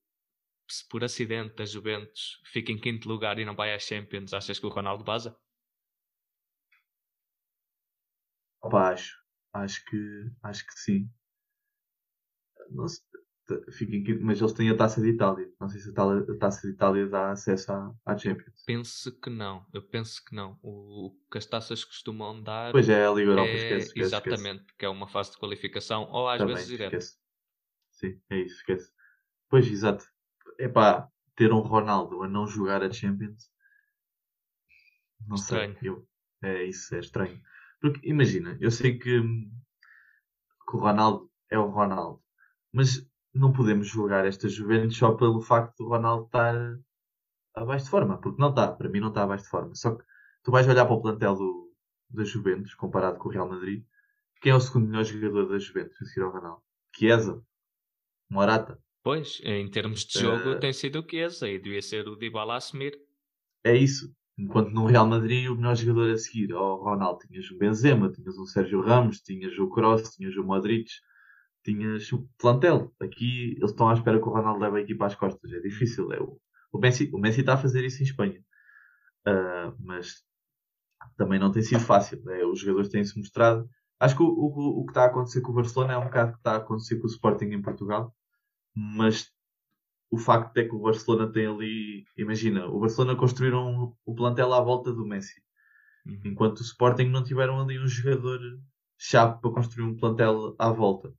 [0.74, 4.60] se por acidente a Juventus fica em quinto lugar e não vai às Champions, achas
[4.60, 5.38] que o Ronaldo baza?
[8.62, 9.18] Opa, acho.
[9.54, 9.98] Acho que,
[10.44, 11.12] acho que sim.
[12.72, 15.52] Não sei, quinto, mas eles têm a taça de Itália.
[15.60, 18.64] Não sei se a taça de Itália dá acesso à, à Champions.
[18.66, 19.66] Penso que não.
[19.74, 20.58] Eu penso que não.
[20.62, 22.72] O, o que as taças costumam dar.
[22.72, 24.78] Pois é, a Liga Europa, é, esquece, esquece, Exatamente, esquece.
[24.78, 27.06] que é uma fase de qualificação ou às Também, vezes direto.
[27.92, 28.92] Sim, é isso, esquece.
[29.50, 30.06] Pois, exato
[30.58, 33.50] epá, ter um Ronaldo a não jogar a Champions.
[35.28, 35.78] Não estranho.
[35.80, 35.90] sei.
[35.90, 36.08] Eu,
[36.44, 37.42] é isso, é estranho.
[37.82, 42.22] Porque imagina, eu sei que, que o Ronaldo é o Ronaldo,
[42.72, 46.56] mas não podemos julgar esta Juventus só pelo facto do Ronaldo estar
[47.56, 49.76] abaixo de forma, porque não está, para mim não está abaixo de forma.
[49.76, 50.04] Só que
[50.44, 51.74] tu vais olhar para o plantel do,
[52.10, 53.86] da Juventus comparado com o Real Madrid,
[54.42, 56.64] quem é o segundo melhor jogador da Juventus a seguir ao Ronaldo?
[56.96, 57.44] Chiesa,
[58.30, 62.08] Morata, Pois, em termos de jogo, uh, tem sido o que esse, aí devia ser
[62.08, 63.00] o Dybala a assumir.
[63.64, 64.14] É isso.
[64.38, 68.38] Enquanto no Real Madrid o melhor jogador a seguir ao Ronaldo tinhas o Benzema, tinhas
[68.38, 70.90] o Sérgio Ramos, tinhas o Kroos, tinhas o Modric,
[71.64, 72.94] tinhas o plantel.
[73.02, 75.52] Aqui eles estão à espera que o Ronaldo leve a equipa às costas.
[75.52, 76.12] É difícil.
[76.14, 76.40] É o,
[76.72, 78.40] o, Messi, o Messi está a fazer isso em Espanha.
[79.28, 80.24] Uh, mas
[81.18, 82.22] também não tem sido fácil.
[82.24, 82.44] Né?
[82.46, 83.70] Os jogadores têm-se mostrado.
[84.00, 86.32] Acho que o, o, o que está a acontecer com o Barcelona é um bocado
[86.32, 88.16] o que está a acontecer com o Sporting em Portugal.
[88.80, 89.30] Mas
[90.10, 92.06] o facto é que o Barcelona tem ali.
[92.18, 95.44] Imagina, o Barcelona construíram o plantel à volta do Messi.
[96.06, 96.22] Uhum.
[96.24, 98.40] Enquanto o Sporting não tiveram ali um jogador
[98.98, 101.14] chave para construir um plantel à volta.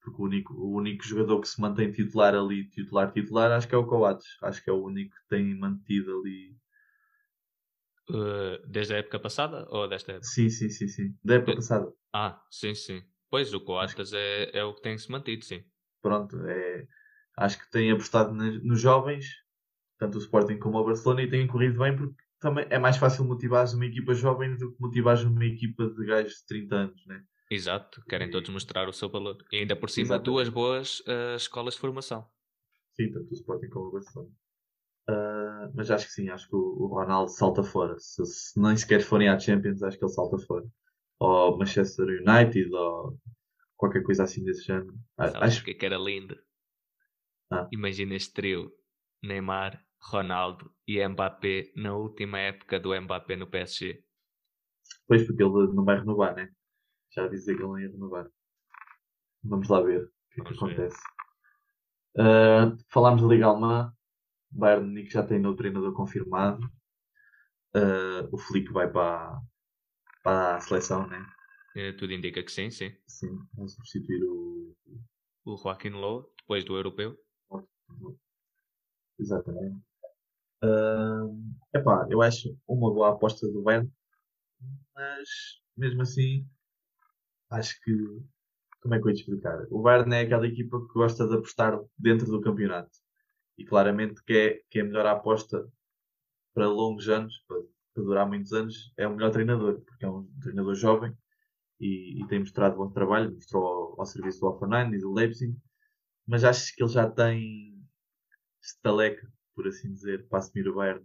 [0.00, 3.74] Porque o único, o único jogador que se mantém titular ali, titular, titular, acho que
[3.74, 4.26] é o Coates.
[4.42, 6.56] Acho que é o único que tem mantido ali.
[8.08, 10.26] Uh, desde a época passada ou desta época?
[10.26, 11.14] Sim, sim, sim, sim.
[11.22, 11.92] Da época passada.
[12.12, 13.02] Ah, sim, sim.
[13.30, 15.62] Pois o Coates é, é o que tem se mantido, sim.
[16.02, 16.86] Pronto, é,
[17.36, 19.26] acho que tem apostado nos jovens,
[19.98, 23.24] tanto o Sporting como o Barcelona, e têm corrido bem porque também é mais fácil
[23.24, 27.22] motivar uma equipa jovem do que motivar uma equipa de gajos de 30 anos, né?
[27.50, 29.36] Exato, querem todos mostrar o seu valor.
[29.52, 30.24] E ainda por cima, Exatamente.
[30.24, 32.26] duas boas uh, escolas de formação.
[32.94, 34.30] Sim, tanto o Sporting como o Barcelona.
[35.10, 37.98] Uh, mas acho que sim, acho que o, o Ronaldo salta fora.
[37.98, 40.64] Se, se, nem sequer forem à Champions, acho que ele salta fora.
[41.18, 43.18] Ou Manchester United, ou
[43.76, 44.94] qualquer coisa assim desse género.
[45.16, 46.38] Sabes acho que, é que era lindo.
[47.52, 47.68] Ah.
[47.70, 48.72] Imagina este trio:
[49.22, 54.02] Neymar, Ronaldo e Mbappé na última época do Mbappé no PSG.
[55.06, 56.50] Pois, porque ele não vai renovar, né?
[57.10, 58.26] Já dizia que ele não ia renovar.
[59.44, 60.98] Vamos lá ver o que é que acontece.
[62.16, 63.92] Uh, falámos da Liga Alemã.
[64.50, 66.66] Bayern Munique já tem novo treinador confirmado.
[67.74, 69.40] Uh, o Felipe vai para,
[70.22, 71.24] para a seleção, né?
[71.74, 72.94] É, tudo indica que sim, sim.
[73.06, 74.76] Sim, vai substituir o.
[75.44, 77.18] O Joaquim Lowe, depois do europeu.
[79.18, 79.80] Exatamente.
[80.64, 81.36] Uh,
[81.74, 83.90] epá, eu acho uma boa aposta do Bayern,
[84.94, 85.28] mas
[85.76, 86.46] mesmo assim
[87.50, 87.92] acho que
[88.80, 89.66] como é que eu ia explicar?
[89.70, 92.90] O Bayern é aquela equipa que gosta de apostar dentro do campeonato
[93.56, 95.68] e claramente que é, que é a melhor aposta
[96.54, 97.58] para longos anos, para,
[97.94, 101.16] para, durar muitos anos, é o melhor treinador, porque é um treinador jovem
[101.80, 105.56] e, e tem mostrado bom trabalho, mostrou ao, ao serviço do Hoffenheim e do Leipzig,
[106.26, 107.71] mas acho que ele já tem
[108.62, 111.04] estaleca, por assim dizer, para assumir o Bayern.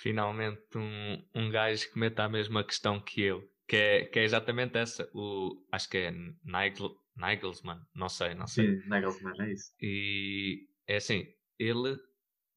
[0.00, 4.24] Finalmente um, um gajo que meta a mesma questão que eu, que é, que é
[4.24, 5.08] exatamente essa.
[5.12, 6.10] O, acho que é
[6.44, 8.80] Nigel, Nigelsmann, não sei, não sei.
[8.80, 9.72] Sim, Nigelsmann, é isso.
[9.80, 11.26] E é assim,
[11.58, 11.98] ele,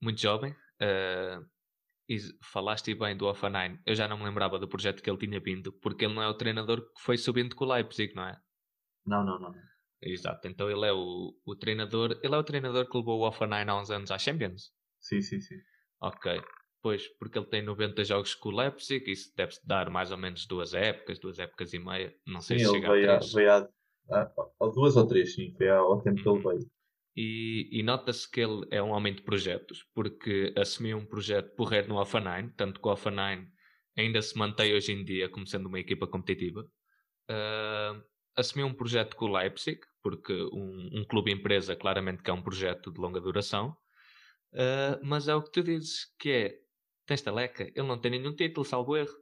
[0.02, 1.46] muito jovem, uh,
[2.08, 5.40] e falaste bem do Offenheim, eu já não me lembrava do projeto que ele tinha
[5.40, 8.40] vindo, porque ele não é o treinador que foi subindo com o Leipzig, não é?
[9.06, 9.54] Não, não, não.
[10.02, 12.18] Exato, então ele é o, o treinador.
[12.24, 14.72] Ele é o treinador que levou o Offenheim há uns anos à Champions?
[15.00, 15.56] Sim, sim, sim.
[16.02, 16.42] Ok.
[16.82, 20.46] Pois, porque ele tem 90 jogos com o Leipzig, isso deve-se dar mais ou menos
[20.48, 22.16] duas épocas, duas épocas e meia.
[22.26, 23.34] Não sei sim, se chega veio a três.
[23.34, 23.70] Veio a,
[24.12, 24.22] a,
[24.62, 26.50] a, duas ou três, sim, foi ao tempo que ele uhum.
[26.50, 26.72] veio.
[27.18, 31.90] E, e nota-se que ele é um homem de projetos, porque assumiu um projeto porreiro
[31.90, 33.46] no Offenheim, tanto que o Offenheim
[33.98, 36.62] ainda se mantém hoje em dia como sendo uma equipa competitiva.
[37.30, 38.02] Uh,
[38.38, 42.42] assumiu um projeto com o Leipzig, porque um, um clube empresa claramente que é um
[42.42, 43.76] projeto de longa duração,
[44.54, 46.60] uh, mas é o que tu dizes, que é,
[47.06, 49.16] tens taleca, ele não tem nenhum título, salvo erro.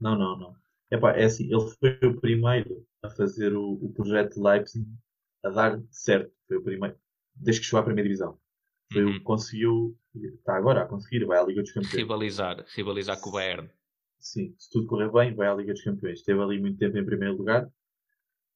[0.00, 0.56] Não, não, não.
[0.90, 4.86] Epá, é assim, ele foi o primeiro a fazer o, o projeto de Leipzig
[5.44, 6.32] a dar certo.
[6.46, 6.96] Foi o primeiro,
[7.34, 8.38] desde que chegou à primeira divisão.
[8.92, 9.10] Foi uhum.
[9.10, 11.94] o que conseguiu, está agora a conseguir, vai à Liga dos Campeões.
[11.94, 13.70] Rivalizar, rivalizar com o Bayern.
[14.18, 16.20] Sim, se tudo correr bem, vai à Liga dos Campeões.
[16.20, 17.70] Esteve ali muito tempo em primeiro lugar.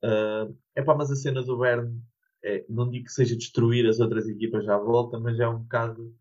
[0.05, 2.01] Uh, epá, mas a cena do Bayern,
[2.43, 6.15] é, não digo que seja destruir as outras equipas à volta, mas é um bocado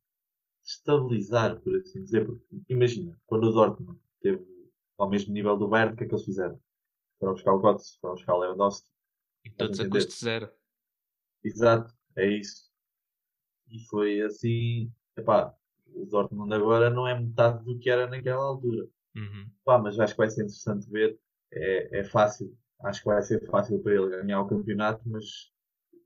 [0.64, 2.26] estabilizar, por assim dizer.
[2.26, 4.46] Porque, imagina, quando o Dortmund teve
[4.98, 6.60] ao mesmo nível do Bayern, o que é que eles fizeram?
[7.20, 8.90] Foram buscar o Götze, foram buscar o Lewandowski.
[9.46, 10.52] E todos a custo zero.
[11.44, 12.70] Exato, é isso.
[13.68, 15.56] E foi assim, epá,
[15.88, 18.88] o Dortmund agora não é metade do que era naquela altura.
[19.16, 19.50] Uhum.
[19.66, 21.20] Pá, mas acho que vai ser interessante ver.
[21.52, 22.56] É, é fácil.
[22.84, 25.26] Acho que vai ser fácil para ele ganhar o campeonato, mas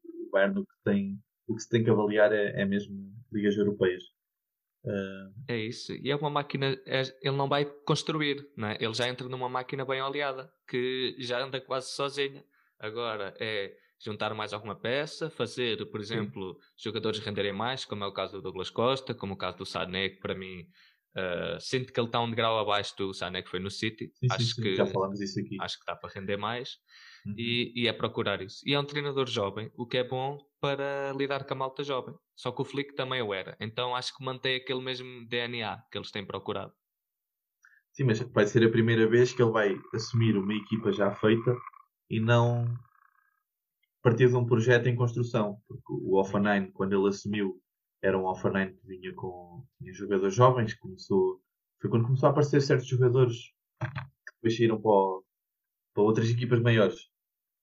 [0.04, 3.56] o Bayern o que, tem, o que se tem que avaliar é, é mesmo ligas
[3.58, 4.04] europeias.
[4.84, 5.34] Uh...
[5.48, 5.94] É isso.
[5.94, 6.78] E é uma máquina.
[6.86, 8.78] É, ele não vai construir, não é?
[8.80, 12.44] ele já entra numa máquina bem oleada que já anda quase sozinha.
[12.80, 16.84] Agora é juntar mais alguma peça, fazer, por exemplo, Sim.
[16.90, 20.10] jogadores renderem mais, como é o caso do Douglas Costa, como o caso do Sané,
[20.10, 20.68] que para mim
[21.18, 24.12] Uh, sinto que ele está um degrau abaixo do Sané que foi no City.
[24.16, 25.56] Sim, acho sim, que, já falámos isso aqui.
[25.62, 26.78] Acho que está para render mais.
[27.26, 27.34] Uhum.
[27.38, 28.62] E, e, é procurar isso.
[28.66, 32.14] E é um treinador jovem, o que é bom para lidar com a malta jovem.
[32.36, 33.56] Só que o Flick também o era.
[33.60, 36.74] Então acho que mantém aquele mesmo DNA que eles têm procurado.
[37.94, 41.56] Sim, mas vai ser a primeira vez que ele vai assumir uma equipa já feita
[42.10, 42.66] e não
[44.04, 45.58] partir de um projeto em construção.
[45.66, 47.60] Porque o Offenheim, quando ele assumiu,
[48.02, 50.74] era um Offenheim que vinha com tinha jogadores jovens.
[50.76, 51.42] Começou,
[51.80, 55.24] foi quando começou a aparecer certos jogadores que depois saíram para,
[55.94, 57.10] para outras equipas maiores.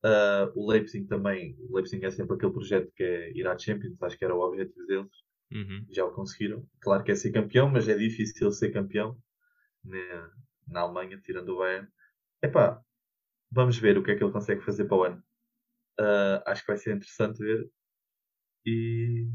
[0.05, 4.03] Uh, o Leipzig também, o Leipzig é sempre aquele projeto que é ir à Champions,
[4.03, 5.13] acho que era o objetivo deles.
[5.53, 5.87] Uhum.
[5.91, 6.67] Já o conseguiram.
[6.81, 9.17] Claro que é ser campeão, mas é difícil ser campeão
[9.85, 10.31] na,
[10.67, 11.89] na Alemanha, tirando o Bayern.
[12.43, 12.83] Epá,
[13.51, 15.23] vamos ver o que é que ele consegue fazer para o ano.
[16.01, 17.71] Uh, acho que vai ser interessante ver.
[18.67, 19.29] E,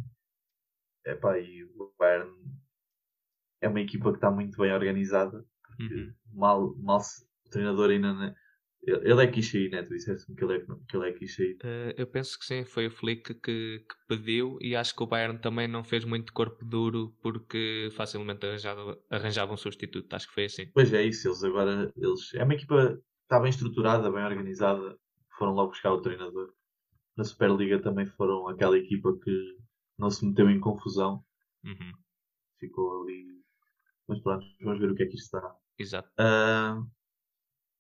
[1.12, 2.32] epá, e o Bayern
[3.62, 5.46] é uma equipa que está muito bem organizada.
[5.80, 6.14] Uhum.
[6.34, 8.36] Mal, mal se, o treinador ainda
[8.88, 9.84] ele é quis sair, né?
[9.84, 11.56] Tu disseste-me que ele é, que ele é quis sair.
[11.56, 15.08] Uh, eu penso que sim, foi o Flick que, que, pediu e acho que o
[15.08, 20.14] Bayern também não fez muito corpo duro porque facilmente arranjava, arranjava um substituto.
[20.14, 20.68] Acho que foi assim.
[20.74, 21.28] Pois é, isso.
[21.28, 21.92] Eles agora.
[21.98, 24.98] Eles, é uma equipa que está bem estruturada, bem organizada.
[25.38, 26.54] Foram logo buscar o treinador.
[27.18, 29.58] Na Superliga também foram aquela equipa que
[29.98, 31.24] não se meteu em confusão.
[31.64, 31.94] Uhum.
[32.60, 33.44] Ficou ali.
[34.08, 35.56] Mas pronto, vamos ver o que é que isto está.
[35.78, 36.10] Exato.
[36.20, 36.90] Uh,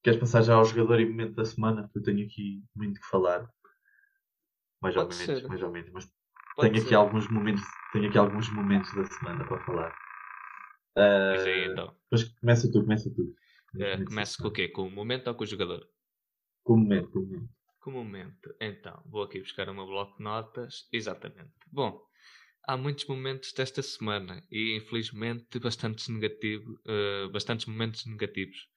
[0.07, 1.91] Queres passar já ao jogador e momento da semana?
[1.93, 3.49] Eu tenho aqui muito que falar.
[4.81, 5.47] Mais Pode ou menos, ser.
[5.49, 5.91] mais ou menos.
[5.91, 6.09] Mas
[6.55, 9.91] Pode tenho aqui alguns momentos, tenho aqui alguns momentos da semana para falar.
[10.97, 11.93] Uh, aí, então.
[12.09, 13.21] Mas começa tu, começa tu.
[13.75, 14.69] Uh, começa com o quê?
[14.69, 15.85] Com o momento ou com o jogador?
[16.63, 17.49] Com o momento, com o momento.
[17.91, 18.53] Momento.
[18.59, 20.87] Então, vou aqui buscar meu bloco de notas.
[20.91, 21.53] Exatamente.
[21.71, 22.01] Bom,
[22.63, 28.67] há muitos momentos desta semana e infelizmente bastantes, negativo, uh, bastantes momentos negativos.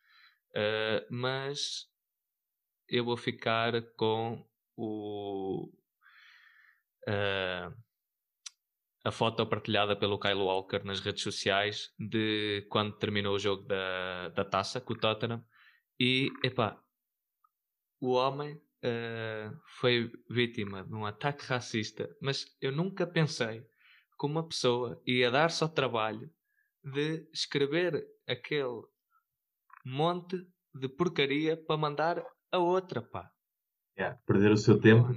[0.51, 1.87] Uh, mas
[2.89, 5.73] eu vou ficar com o
[7.09, 7.75] uh,
[9.05, 14.29] a foto partilhada pelo Kyle Walker nas redes sociais de quando terminou o jogo da,
[14.31, 15.45] da taça com o Tottenham
[15.99, 16.79] e epá,
[18.01, 23.63] o homem uh, foi vítima de um ataque racista, mas eu nunca pensei
[24.19, 26.31] que uma pessoa ia dar-se ao trabalho
[26.83, 28.83] de escrever aquele
[29.85, 33.31] monte de porcaria para mandar a outra, pá.
[33.99, 35.09] Yeah, perder o seu tempo.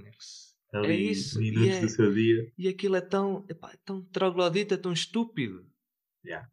[0.74, 1.40] Ali, é isso.
[1.40, 2.52] Minutos é, do seu dia.
[2.58, 5.66] E aquilo é tão, epá, tão troglodita, tão estúpido.
[6.26, 6.50] Yeah.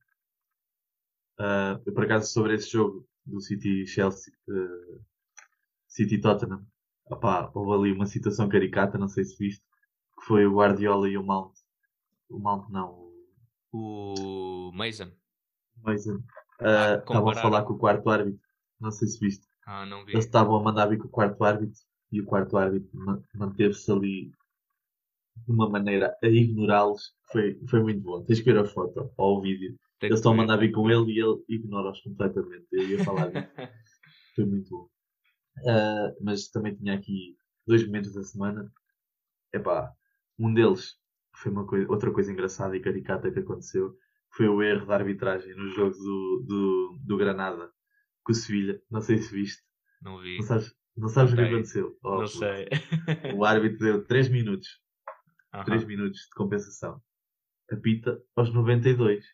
[1.39, 5.05] Uh, eu, por acaso, sobre esse jogo do City Chelsea, uh,
[5.89, 6.67] City Tottenham,
[7.11, 9.65] opá, houve ali uma situação caricata, não sei se viste,
[10.19, 11.53] que foi o Guardiola e o Mount.
[12.29, 13.11] O Mount não.
[13.73, 15.11] O Mason.
[15.83, 16.23] Mason
[16.61, 18.41] Uh, estavam a falar com o quarto árbitro.
[18.79, 19.47] Não sei se viste.
[19.67, 20.13] Ah, não vi.
[20.13, 21.81] Eles estavam a mandar vir com o quarto árbitro
[22.13, 22.91] e o quarto árbitro
[23.35, 24.31] manteve-se ali
[25.37, 27.15] de uma maneira a ignorá-los.
[27.33, 28.23] Foi, foi muito bom.
[28.25, 29.75] Tens que ver a foto ou o vídeo.
[29.99, 32.67] Tem Eles estão a mandar vir com ele e ele ignora-os completamente.
[32.73, 33.49] Eu ia falar disso.
[34.37, 34.89] foi muito bom.
[35.59, 37.37] Uh, mas também tinha aqui
[37.67, 38.73] dois momentos da semana.
[39.53, 39.93] Epá,
[40.39, 40.97] um deles
[41.35, 43.97] foi uma coisa, outra coisa engraçada e caricata que aconteceu
[44.33, 47.71] foi o erro da arbitragem no jogo do, do, do Granada
[48.23, 48.81] com o Sevilha.
[48.91, 49.63] Não sei se viste.
[50.01, 50.37] Não vi.
[50.37, 51.99] Não sabes, não sabes o que aconteceu?
[52.03, 52.69] Oh, não sei.
[53.35, 54.81] o árbitro deu 3 minutos.
[55.55, 55.65] Uhum.
[55.65, 57.03] 3 minutos de compensação.
[57.71, 59.25] Apita aos 92.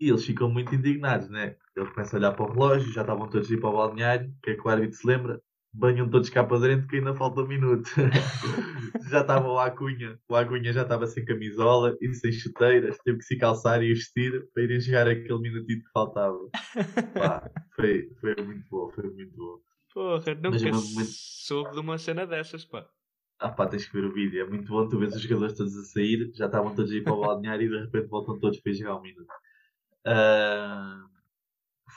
[0.00, 1.56] E eles ficam muito indignados, né?
[1.76, 4.28] Ele começa a olhar para o relógio, já estavam todos a ir para o balneário.
[4.28, 5.40] O que é que o árbitro se lembra?
[5.72, 7.88] banham todos cá para dentro que ainda falta um minuto.
[9.08, 13.24] já estava o Acunha, o Acunha já estava sem camisola e sem chuteiras, teve que
[13.24, 16.38] se calçar e vestir para irem jogar aquele minutito que faltava.
[17.14, 19.58] Pá, foi, foi muito bom, foi muito bom.
[19.94, 21.10] Porra, nunca Mas, momento...
[21.10, 22.86] soube de uma cena dessas, pá.
[23.38, 25.76] Ah pá, tens que ver o vídeo, é muito bom, tu vês os jogadores todos
[25.76, 28.60] a sair, já estavam todos a ir para o balneário e de repente voltam todos
[28.60, 29.32] para jogar um minuto.
[30.06, 31.11] Uh,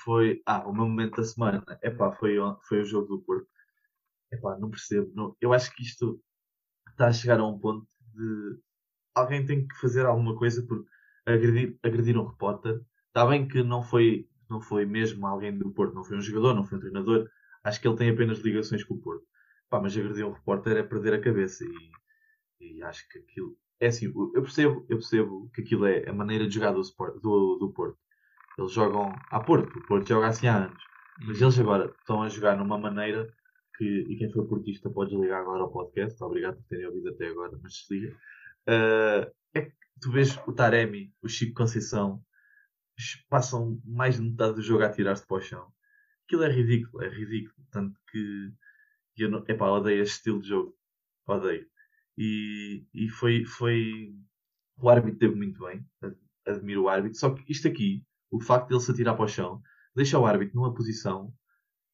[0.05, 2.37] foi, ah, o meu momento da semana, é pá, foi,
[2.69, 3.47] foi o jogo do Porto
[4.35, 5.11] epá, não percebo.
[5.15, 6.21] Não, eu acho que isto
[6.89, 8.59] está a chegar a um ponto de
[9.13, 10.87] alguém tem que fazer alguma coisa porque
[11.25, 12.81] agredir, agredir um repórter.
[13.07, 16.53] Está bem que não foi, não foi mesmo alguém do Porto, não foi um jogador,
[16.53, 17.29] não foi um treinador.
[17.63, 19.25] Acho que ele tem apenas ligações com o Porto.
[19.69, 21.65] Pá, mas agredir um repórter é perder a cabeça
[22.59, 23.57] e, e acho que aquilo.
[23.79, 26.81] É assim, eu percebo, eu percebo que aquilo é a maneira de jogar do,
[27.21, 27.97] do, do Porto.
[28.57, 30.83] Eles jogam a Porto, o Porto joga assim há anos.
[31.25, 33.27] Mas eles agora estão a jogar numa maneira
[33.77, 37.27] que, e quem for portista pode desligar agora o podcast, obrigado por terem ouvido até
[37.27, 38.15] agora, mas desliga.
[38.67, 42.21] Uh, é que tu vês o Taremi, o Chico Conceição,
[43.29, 45.67] passam mais de metade do jogo a tirar-se para o chão.
[46.25, 47.67] Aquilo é ridículo, é ridículo.
[47.71, 48.53] Tanto que
[49.17, 50.75] eu não, epá, odeio este estilo de jogo.
[51.27, 51.67] Odeio.
[52.17, 54.13] E, e foi, foi.
[54.77, 55.85] O árbitro teve muito bem.
[56.45, 57.17] Admiro o árbitro.
[57.17, 59.61] Só que isto aqui, o facto de ele se atirar para o chão,
[59.95, 61.33] deixa o árbitro numa posição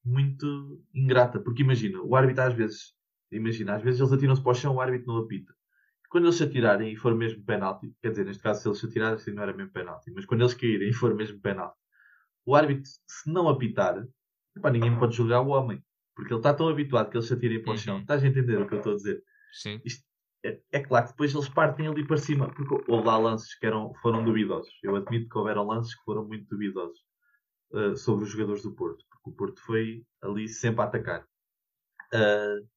[0.03, 1.39] muito ingrata.
[1.39, 2.93] Porque imagina, o árbitro às vezes,
[3.31, 5.53] imagina, às vezes eles atiram-se para o chão, o árbitro não apita.
[6.09, 8.85] Quando eles se atirarem e for mesmo penalti, quer dizer, neste caso, se eles se
[8.85, 11.77] atirarem, assim não era mesmo penalti, mas quando eles caírem e for mesmo penalti,
[12.45, 14.05] o árbitro, se não apitar,
[14.57, 15.81] epá, ninguém pode julgar o homem.
[16.13, 17.95] Porque ele está tão habituado que eles se atirem para o chão.
[17.95, 18.01] Uhum.
[18.01, 19.23] Estás a entender o que eu estou a dizer?
[19.53, 19.79] Sim.
[19.85, 20.03] Isto,
[20.43, 23.65] é, é, claro que depois eles partem ali para cima, porque houve lá lances que
[23.65, 24.73] eram, foram duvidosos.
[24.81, 26.99] Eu admito que houveram lances que foram muito duvidosos
[27.73, 31.27] uh, sobre os jogadores do Porto, porque o Porto foi ali sempre a atacar.
[32.13, 32.67] Uh,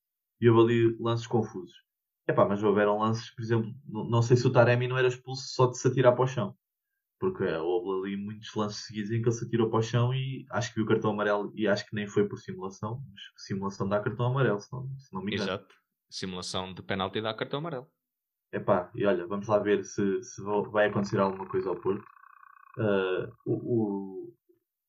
[0.40, 1.82] e houve ali lances confusos.
[2.28, 5.48] Epá, mas houveram lances, por exemplo, não, não sei se o Taremi não era expulso
[5.48, 6.56] só de se atirar para o chão.
[7.18, 10.44] Porque houve ali muitos lances seguidos em que ele se atirou para o chão e
[10.50, 13.88] acho que viu o cartão amarelo e acho que nem foi por simulação, mas simulação
[13.88, 15.50] dá cartão amarelo, se não, se não me engano.
[15.50, 15.83] Exato.
[16.08, 17.90] Simulação de penalti dá cartão amarelo.
[18.52, 22.04] Epá, e olha, vamos lá ver se, se vai acontecer alguma coisa ao Porto.
[22.78, 24.34] Uh, o, o,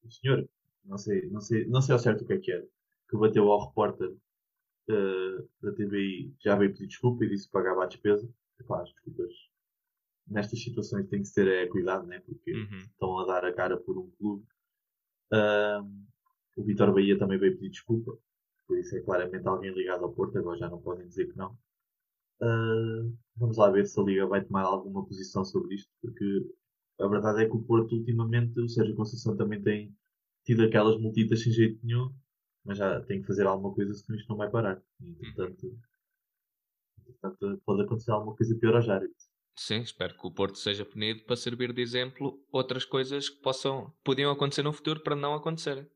[0.04, 0.48] o, senhor,
[0.84, 2.68] não sei, não, sei, não sei ao certo o que é que era,
[3.10, 7.84] que bateu ao repórter uh, da TVI, já veio pedir desculpa e disse que pagava
[7.84, 8.30] a despesa.
[8.60, 9.34] Epá, as desculpas
[10.28, 12.20] nestas situações tem que ter é, cuidado, né?
[12.20, 12.80] porque uhum.
[12.80, 14.46] estão a dar a cara por um clube.
[15.32, 16.06] Uh,
[16.56, 18.18] o Vitor Bahia também veio pedir desculpa.
[18.68, 21.52] Por isso é claramente alguém ligado ao Porto, agora já não podem dizer que não.
[22.42, 26.46] Uh, vamos lá ver se a Liga vai tomar alguma posição sobre isto, porque
[27.00, 29.96] a verdade é que o Porto ultimamente, o Sérgio Conceição também tem
[30.46, 32.14] tido aquelas multitas sem jeito nenhum,
[32.64, 34.82] mas já tem que fazer alguma coisa senão isto não vai parar.
[35.02, 35.78] Entretanto,
[37.00, 39.30] entretanto pode acontecer alguma coisa pior aos árbitros.
[39.58, 43.94] Sim, espero que o Porto seja punido para servir de exemplo outras coisas que possam,
[44.04, 45.88] podiam acontecer no futuro para não acontecerem.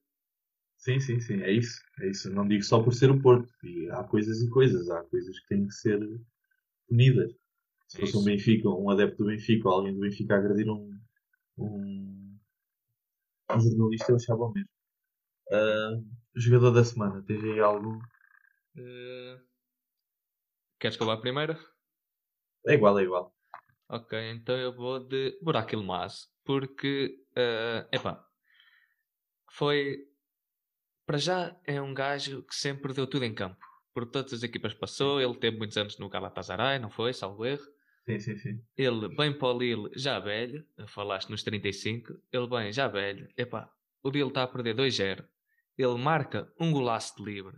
[0.79, 1.81] Sim, sim, sim, é isso.
[1.99, 2.33] É isso.
[2.33, 3.51] Não digo só por ser o Porto.
[3.63, 4.89] E há coisas e coisas.
[4.89, 5.99] Há coisas que têm que ser
[6.87, 7.31] punidas.
[7.87, 10.97] Se é fosse um Benfica, um adepto do Benfica ou alguém do Benfica agredir um,
[11.57, 12.39] um,
[13.51, 14.69] um jornalista, eu achava o mesmo.
[15.51, 17.97] Uh, jogador da semana, tens aí algum?
[17.97, 19.41] Uh,
[20.79, 21.57] queres que eu vá primeiro?
[22.67, 23.35] É igual, é igual.
[23.89, 28.23] Ok, então eu vou de Burak Ilmaz, porque, uh, epá,
[29.49, 30.08] foi
[31.09, 33.57] para já é um gajo que sempre deu tudo em campo.
[33.95, 37.13] Por todas as equipas passou, ele teve muitos anos no Galatasaray, não foi?
[37.13, 37.65] Salvo erro.
[38.05, 38.63] Sim, sim, sim.
[38.77, 43.27] Ele bem para o Lille, já velho, falaste nos 35, ele bem, já velho.
[43.35, 45.25] Epá, o Lille está a perder 2-0.
[45.79, 47.57] Ele marca um golaço de livre.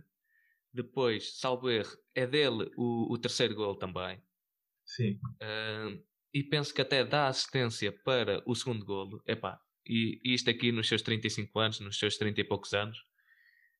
[0.72, 4.18] Depois, salvo erro, é dele o, o terceiro gol também.
[4.82, 5.20] Sim.
[5.42, 9.22] Uh, e penso que até dá assistência para o segundo golo.
[9.26, 13.11] Epá, e, e isto aqui nos seus 35 anos, nos seus 30 e poucos anos,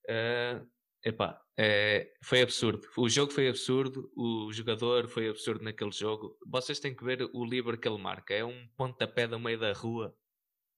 [0.08, 0.66] Uh,
[1.04, 2.86] epá, é, foi absurdo.
[2.96, 6.36] O jogo foi absurdo, o jogador foi absurdo naquele jogo.
[6.46, 8.34] Vocês têm que ver o livre que ele marca.
[8.34, 10.14] É um pontapé no meio da rua.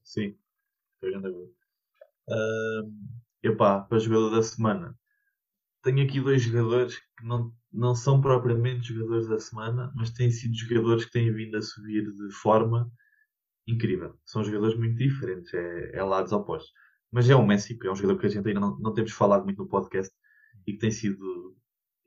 [0.03, 0.37] Sim,
[1.01, 1.55] foi grande uh,
[3.43, 4.99] Epá, para jogador da semana.
[5.83, 10.55] Tenho aqui dois jogadores que não, não são propriamente jogadores da semana, mas têm sido
[10.55, 12.91] jogadores que têm vindo a subir de forma
[13.67, 14.19] incrível.
[14.25, 16.73] São jogadores muito diferentes, é, é lados opostos.
[17.15, 19.45] Mas é um Messi, é um jogador que a gente ainda não, não temos falado
[19.45, 20.13] muito no podcast
[20.67, 21.57] e que tem sido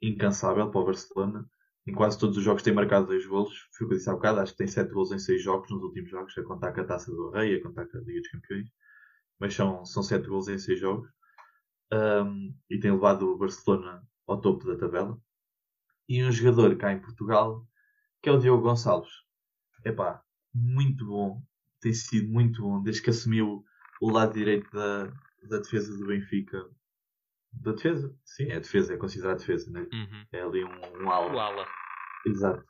[0.02, 1.50] incansável para o Barcelona.
[1.88, 3.70] Em quase todos os jogos tem marcado dois golos.
[3.72, 5.72] Foi o que eu disse há bocado, acho que tem sete golos em seis jogos
[5.72, 8.20] nos últimos jogos, a contar com a Taça do Rei, a contar com a Liga
[8.20, 8.68] dos Campeões.
[9.40, 11.10] Mas são, são sete golos em seis jogos.
[11.94, 15.18] Um, e tem levado o Barcelona ao topo da tabela.
[16.10, 17.66] E um jogador cá em Portugal,
[18.22, 19.14] que é o Diogo Gonçalves.
[19.86, 20.22] Epá,
[20.54, 21.42] muito bom.
[21.80, 23.64] Tem sido muito bom desde que assumiu
[24.02, 25.06] o lado direito da,
[25.50, 26.66] da defesa do Benfica.
[27.52, 28.14] Da defesa?
[28.24, 29.88] Sim, é defesa, é considerado defesa, né?
[29.92, 30.26] Uhum.
[30.32, 31.34] É ali um, um ala.
[31.34, 31.66] O ala.
[32.26, 32.64] Exato.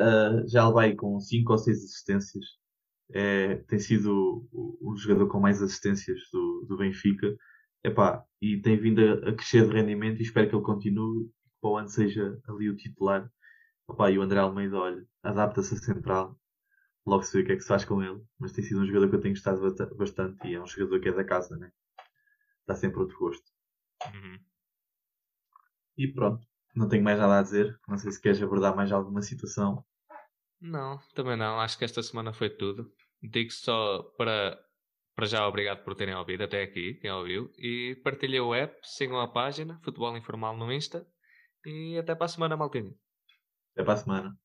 [0.00, 2.44] Uh, já ele vai com 5 ou 6 assistências.
[3.12, 7.34] É, tem sido o, o, jogador com mais assistências do, do Benfica.
[7.82, 11.30] Epá, e tem vindo a, a, crescer de rendimento e espero que ele continue que
[11.60, 13.30] para o ano seja ali o titular.
[13.90, 16.38] Epá, e o André Almeida, olha, adapta-se a central
[17.06, 18.22] logo se vê o que é que se faz com ele.
[18.38, 21.08] Mas tem sido um jogador que eu tenho gostado bastante e é um jogador que
[21.08, 21.70] é da casa, né?
[22.66, 23.44] Dá sempre outro gosto.
[24.06, 24.38] Uhum.
[25.96, 27.78] E pronto, não tenho mais nada a dizer.
[27.86, 29.84] Não sei se queres abordar mais alguma situação.
[30.60, 31.60] Não, também não.
[31.60, 32.90] Acho que esta semana foi tudo.
[33.22, 34.58] Digo só para,
[35.14, 37.50] para já obrigado por terem ouvido até aqui, quem ouviu.
[37.58, 41.06] E partilhem o app, sigam a página Futebol Informal no Insta.
[41.64, 42.94] E até para a semana, Maltinho.
[43.72, 44.38] Até para a semana.